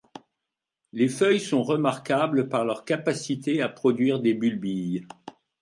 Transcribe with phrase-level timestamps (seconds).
[0.93, 5.05] Les feuilles sont remarquable par leur capacité à produire des bulbilles.